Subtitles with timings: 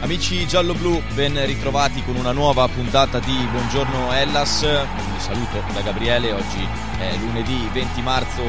[0.00, 4.60] Amici giallo-blu, ben ritrovati con una nuova puntata di Buongiorno Hellas.
[4.60, 6.64] Vi saluto da Gabriele, oggi
[7.00, 8.42] è lunedì 20 marzo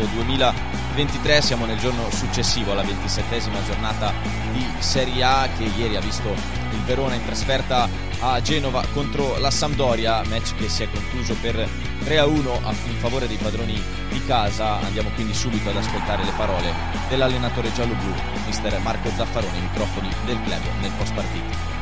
[0.90, 4.12] 2023, siamo nel giorno successivo alla 27esima giornata
[4.52, 7.88] di Serie A che ieri ha visto il Verona in trasferta
[8.22, 11.56] a Genova contro la Sampdoria, match che si è concluso per
[12.04, 14.80] 3-1 in favore dei padroni di casa.
[14.80, 16.74] Andiamo quindi subito ad ascoltare le parole
[17.08, 18.14] dell'allenatore giallo-blu,
[18.46, 21.79] mister Marco Zaffaroni, microfoni del club nel post partita.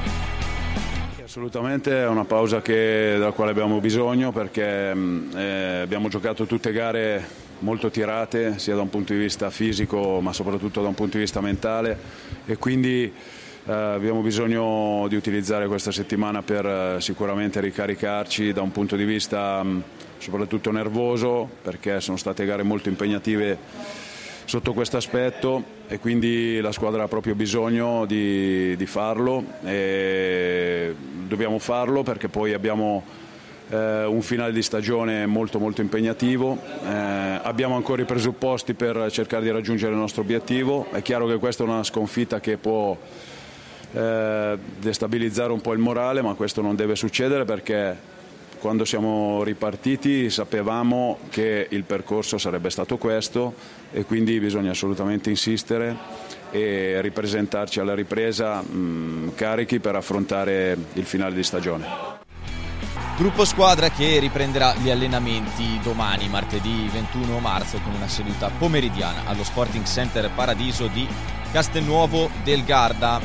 [1.38, 4.92] Assolutamente è una pausa che, della quale abbiamo bisogno perché
[5.36, 7.24] eh, abbiamo giocato tutte gare
[7.60, 11.24] molto tirate sia da un punto di vista fisico ma soprattutto da un punto di
[11.24, 11.96] vista mentale.
[12.44, 18.72] E quindi eh, abbiamo bisogno di utilizzare questa settimana per eh, sicuramente ricaricarci da un
[18.72, 19.84] punto di vista mh,
[20.18, 24.07] soprattutto nervoso perché sono state gare molto impegnative
[24.48, 30.96] sotto questo aspetto e quindi la squadra ha proprio bisogno di, di farlo e
[31.28, 33.04] dobbiamo farlo perché poi abbiamo
[33.68, 39.44] eh, un finale di stagione molto molto impegnativo, eh, abbiamo ancora i presupposti per cercare
[39.44, 42.98] di raggiungere il nostro obiettivo, è chiaro che questa è una sconfitta che può
[43.92, 48.16] eh, destabilizzare un po' il morale, ma questo non deve succedere perché
[48.60, 53.54] quando siamo ripartiti sapevamo che il percorso sarebbe stato questo
[53.92, 55.96] e quindi bisogna assolutamente insistere
[56.52, 62.16] e ripresentarci alla ripresa mh, carichi per affrontare il finale di stagione.
[63.18, 69.44] Gruppo squadra che riprenderà gli allenamenti domani, martedì 21 marzo, con una seduta pomeridiana allo
[69.44, 71.08] Sporting Center Paradiso di
[71.52, 73.20] Castelnuovo del Garda.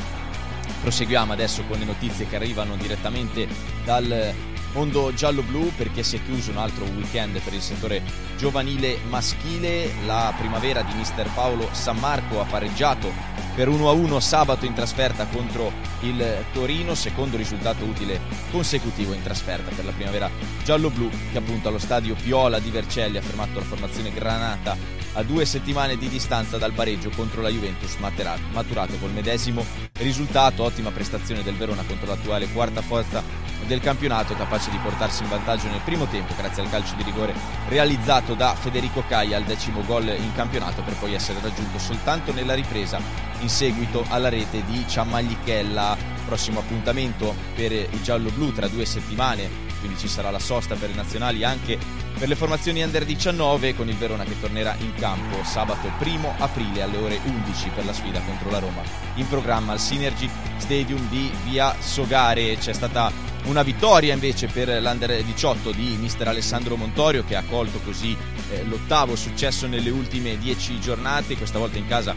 [0.81, 3.47] Proseguiamo adesso con le notizie che arrivano direttamente
[3.85, 8.01] dal mondo giallo-blu perché si è chiuso un altro weekend per il settore
[8.37, 9.91] giovanile maschile.
[10.05, 13.11] La primavera di mister Paolo San Marco ha pareggiato
[13.55, 18.19] per 1-1 sabato in trasferta contro il Torino, secondo risultato utile
[18.51, 20.29] consecutivo in trasferta per la primavera
[20.63, 24.75] giallo-blu che appunto allo stadio Piola di Vercelli ha fermato la formazione granata
[25.13, 29.63] a due settimane di distanza dal pareggio contro la Juventus maturato col medesimo
[29.99, 33.23] risultato, ottima prestazione del Verona contro l'attuale quarta forza
[33.65, 37.33] del campionato capace di portarsi in vantaggio nel primo tempo grazie al calcio di rigore
[37.67, 42.53] realizzato da Federico Caia al decimo gol in campionato per poi essere raggiunto soltanto nella
[42.53, 42.99] ripresa
[43.39, 46.11] in seguito alla rete di Ciammaglichella.
[46.25, 50.95] Prossimo appuntamento per il giallo-blu tra due settimane quindi ci sarà la sosta per le
[50.95, 51.77] nazionali anche
[52.17, 56.83] per le formazioni under 19 con il Verona che tornerà in campo sabato 1 aprile
[56.83, 58.81] alle ore 11 per la sfida contro la Roma.
[59.15, 62.55] In programma al Synergy Stadium di Via Sogare.
[62.57, 63.11] C'è stata
[63.45, 68.15] una vittoria invece per l'Under 18 di mister Alessandro Montorio che ha colto così
[68.51, 72.15] eh, l'ottavo successo nelle ultime 10 giornate, questa volta in casa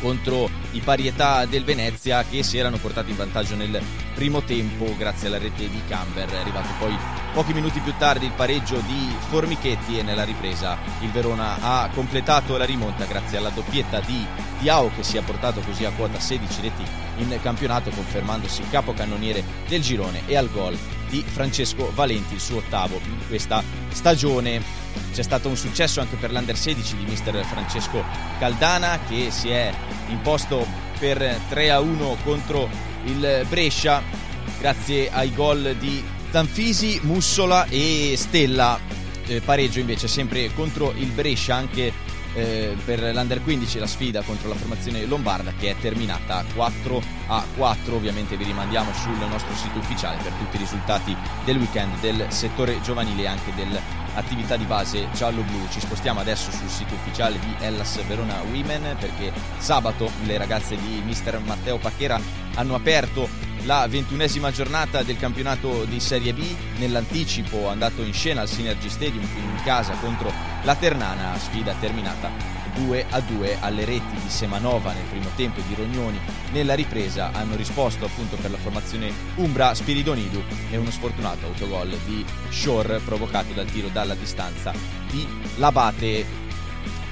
[0.00, 3.80] contro i parietà del Venezia che si erano portati in vantaggio nel
[4.14, 6.28] primo tempo grazie alla rete di Camber.
[6.28, 6.96] È arrivato poi
[7.32, 12.56] pochi minuti più tardi il pareggio di Formichetti e nella ripresa il Verona ha completato
[12.56, 14.26] la rimonta grazie alla doppietta di
[14.58, 16.84] Diao che si è portato così a quota 16 reti
[17.16, 22.98] in campionato confermandosi capocannoniere del girone e al gol di Francesco Valenti, il suo ottavo
[23.04, 24.62] in questa stagione.
[25.12, 28.02] C'è stato un successo anche per l'Under 16 di mister Francesco
[28.38, 29.72] Caldana che si è
[30.08, 30.66] imposto
[30.98, 32.68] per 3 a 1 contro
[33.04, 34.02] il Brescia
[34.58, 38.78] grazie ai gol di Zanfisi, Mussola e Stella.
[39.26, 41.92] Eh, pareggio invece sempre contro il Brescia anche
[42.34, 47.44] eh, per l'Under 15 la sfida contro la formazione lombarda che è terminata 4 a
[47.56, 52.26] 4 ovviamente vi rimandiamo sul nostro sito ufficiale per tutti i risultati del weekend del
[52.28, 55.68] settore giovanile e anche dell'attività di base giallo-blu.
[55.70, 61.02] Ci spostiamo adesso sul sito ufficiale di Hellas Verona Women perché sabato le ragazze di
[61.04, 62.20] mister Matteo Pacchera
[62.54, 63.28] hanno aperto
[63.64, 66.42] la ventunesima giornata del campionato di Serie B.
[66.78, 72.30] Nell'anticipo andato in scena al Synergy Stadium in casa contro la Ternana, sfida terminata
[72.74, 74.92] 2 a 2 alle reti di Semanova.
[74.92, 76.18] Nel primo tempo e di Rognoni
[76.52, 82.24] nella ripresa hanno risposto appunto per la formazione Umbra Spiridonidu e uno sfortunato autogol di
[82.48, 84.72] Shore provocato dal tiro dalla distanza
[85.10, 85.26] di
[85.56, 86.48] Labate.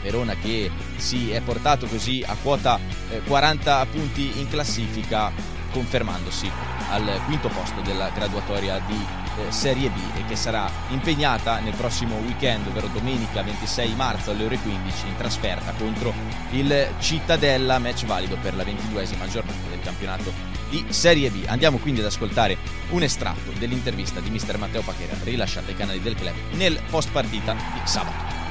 [0.02, 2.78] Verona che si è portato così a quota
[3.26, 6.50] 40 eh, punti in classifica confermandosi
[6.90, 12.16] al quinto posto della graduatoria di eh, Serie B e che sarà impegnata nel prossimo
[12.16, 16.12] weekend, ovvero domenica 26 marzo alle ore 15 in trasferta contro
[16.50, 20.32] il Cittadella, match valido per la ventiduesima giornata del campionato
[20.68, 21.44] di Serie B.
[21.46, 22.56] Andiamo quindi ad ascoltare
[22.90, 27.54] un estratto dell'intervista di mister Matteo Pachera rilasciata ai canali del club nel post partita
[27.54, 28.47] di sabato.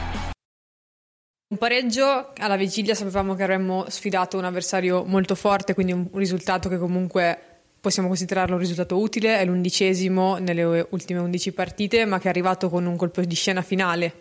[1.49, 6.67] Un pareggio, alla vigilia sapevamo che avremmo sfidato un avversario molto forte, quindi un risultato
[6.67, 7.39] che comunque
[7.79, 12.67] possiamo considerarlo un risultato utile, è l'undicesimo nelle ultime undici partite, ma che è arrivato
[12.67, 14.15] con un colpo di scena finale.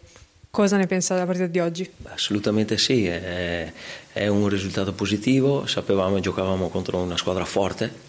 [0.51, 1.91] Cosa ne pensa della partita di oggi?
[2.05, 3.73] Assolutamente sì, è,
[4.13, 8.07] è un risultato positivo, sapevamo che giocavamo contro una squadra forte,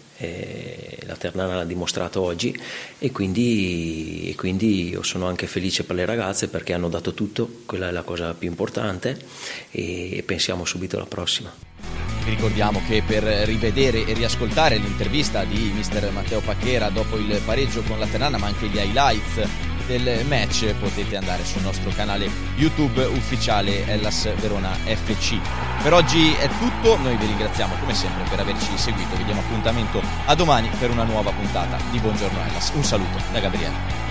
[1.06, 2.56] la Ternana l'ha dimostrato oggi
[2.98, 7.48] e quindi, e quindi, io sono anche felice per le ragazze perché hanno dato tutto,
[7.66, 9.16] quella è la cosa più importante
[9.70, 11.52] e pensiamo subito alla prossima.
[12.24, 17.82] Vi ricordiamo che per rivedere e riascoltare l'intervista di mister Matteo Pacchera dopo il pareggio
[17.82, 23.02] con la Ternana ma anche gli highlights del match potete andare sul nostro canale YouTube
[23.06, 25.38] ufficiale Ellas Verona FC.
[25.82, 30.02] Per oggi è tutto, noi vi ringraziamo come sempre per averci seguito, vi diamo appuntamento
[30.26, 32.70] a domani per una nuova puntata di Buongiorno Ellas.
[32.74, 34.07] Un saluto da Gabriele.